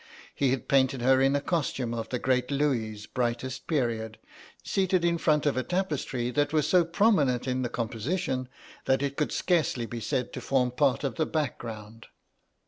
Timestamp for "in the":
7.47-7.69